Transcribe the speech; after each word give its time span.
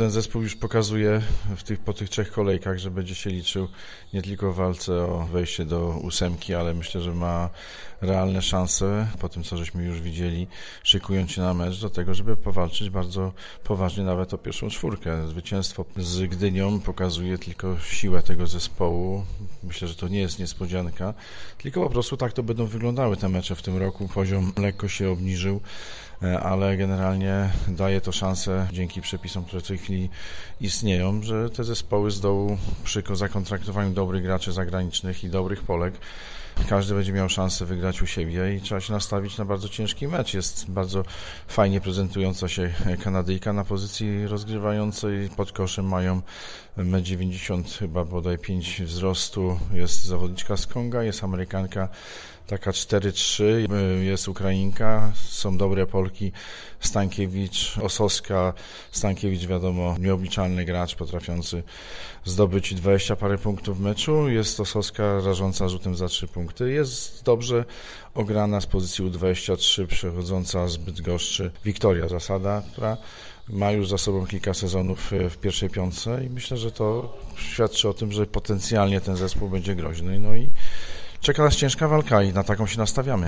ten 0.00 0.10
zespół 0.10 0.42
już 0.42 0.56
pokazuje 0.56 1.22
w 1.56 1.62
tych, 1.62 1.80
po 1.80 1.92
tych 1.92 2.08
trzech 2.08 2.32
kolejkach, 2.32 2.78
że 2.78 2.90
będzie 2.90 3.14
się 3.14 3.30
liczył 3.30 3.68
nie 4.14 4.22
tylko 4.22 4.52
w 4.52 4.56
walce 4.56 4.92
o 4.92 5.28
wejście 5.32 5.64
do 5.64 5.88
ósemki, 5.88 6.54
ale 6.54 6.74
myślę, 6.74 7.00
że 7.00 7.14
ma 7.14 7.50
realne 8.00 8.42
szanse 8.42 9.06
po 9.18 9.28
tym, 9.28 9.44
co 9.44 9.56
żeśmy 9.56 9.84
już 9.84 10.00
widzieli, 10.00 10.46
szykując 10.82 11.30
się 11.30 11.40
na 11.40 11.54
mecz 11.54 11.80
do 11.80 11.90
tego, 11.90 12.14
żeby 12.14 12.36
powalczyć 12.36 12.90
bardzo 12.90 13.32
poważnie 13.64 14.04
nawet 14.04 14.34
o 14.34 14.38
pierwszą 14.38 14.70
czwórkę. 14.70 15.28
Zwycięstwo 15.28 15.84
z 15.96 16.22
Gdynią 16.22 16.80
pokazuje 16.80 17.38
tylko 17.38 17.78
siłę 17.78 18.22
tego 18.22 18.46
zespołu. 18.46 19.24
Myślę, 19.62 19.88
że 19.88 19.94
to 19.94 20.08
nie 20.08 20.20
jest 20.20 20.38
niespodzianka, 20.38 21.14
tylko 21.58 21.82
po 21.82 21.90
prostu 21.90 22.16
tak 22.16 22.32
to 22.32 22.42
będą 22.42 22.66
wyglądały 22.66 23.16
te 23.16 23.28
mecze 23.28 23.54
w 23.54 23.62
tym 23.62 23.76
roku. 23.76 24.08
Poziom 24.08 24.52
lekko 24.56 24.88
się 24.88 25.10
obniżył 25.10 25.60
ale 26.42 26.76
generalnie 26.76 27.50
daje 27.68 28.00
to 28.00 28.12
szansę 28.12 28.68
dzięki 28.72 29.00
przepisom, 29.00 29.44
które 29.44 29.62
w 29.62 29.66
tej 29.66 29.78
chwili 29.78 30.10
istnieją, 30.60 31.22
że 31.22 31.50
te 31.50 31.64
zespoły 31.64 32.10
z 32.10 32.20
dołu 32.20 32.58
przy 32.84 33.02
zakontraktowaniu 33.12 33.90
dobrych 33.90 34.22
graczy 34.22 34.52
zagranicznych 34.52 35.24
i 35.24 35.28
dobrych 35.28 35.62
Polek 35.62 35.94
każdy 36.68 36.94
będzie 36.94 37.12
miał 37.12 37.28
szansę 37.28 37.66
wygrać 37.66 38.02
u 38.02 38.06
siebie 38.06 38.54
i 38.56 38.60
trzeba 38.60 38.80
się 38.80 38.92
nastawić 38.92 39.38
na 39.38 39.44
bardzo 39.44 39.68
ciężki 39.68 40.08
mecz. 40.08 40.34
Jest 40.34 40.70
bardzo 40.70 41.04
fajnie 41.48 41.80
prezentująca 41.80 42.48
się 42.48 42.72
Kanadyjka 43.04 43.52
na 43.52 43.64
pozycji 43.64 44.26
rozgrywającej. 44.26 45.28
Pod 45.36 45.52
koszem 45.52 45.88
mają 45.88 46.22
1,90 46.78 47.78
chyba 47.78 48.04
bodaj 48.04 48.38
5 48.38 48.82
wzrostu. 48.82 49.58
Jest 49.72 50.04
zawodniczka 50.04 50.56
z 50.56 50.66
Konga, 50.66 51.02
jest 51.02 51.24
Amerykanka 51.24 51.88
taka 52.46 52.70
4-3, 52.70 53.44
jest 54.02 54.28
Ukrainka, 54.28 55.12
są 55.14 55.58
dobre 55.58 55.86
Polki, 55.86 56.32
Stankiewicz, 56.80 57.78
Osowska, 57.78 58.52
Stankiewicz 58.92 59.46
wiadomo, 59.46 59.96
nieobliczalny 59.98 60.64
gracz 60.64 60.94
potrafiący 60.94 61.62
zdobyć 62.24 62.74
20 62.74 63.16
parę 63.16 63.38
punktów 63.38 63.78
w 63.78 63.80
meczu, 63.80 64.28
jest 64.28 64.60
Osowska 64.60 65.20
rażąca 65.20 65.68
rzutem 65.68 65.96
za 65.96 66.08
3 66.08 66.28
punkty, 66.28 66.72
jest 66.72 67.24
dobrze 67.24 67.64
ograna 68.14 68.60
z 68.60 68.66
pozycji 68.66 69.04
U23 69.04 69.86
przechodząca 69.86 70.68
z 70.68 70.76
Bydgoszczy 70.76 71.50
Wiktoria 71.64 72.08
Zasada, 72.08 72.62
która 72.72 72.96
ma 73.48 73.72
już 73.72 73.88
za 73.88 73.98
sobą 73.98 74.26
kilka 74.26 74.54
sezonów 74.54 75.10
w 75.30 75.38
pierwszej 75.38 75.70
piątce 75.70 76.24
i 76.24 76.30
myślę, 76.30 76.56
że 76.56 76.72
to 76.72 77.18
świadczy 77.36 77.88
o 77.88 77.94
tym, 77.94 78.12
że 78.12 78.26
potencjalnie 78.26 79.00
ten 79.00 79.16
zespół 79.16 79.48
będzie 79.48 79.74
groźny. 79.74 80.18
No 80.18 80.36
i 80.36 80.50
czeka 81.20 81.42
nas 81.42 81.56
ciężka 81.56 81.88
walka 81.88 82.22
i 82.22 82.32
na 82.32 82.44
taką 82.44 82.66
się 82.66 82.78
nastawiamy. 82.78 83.26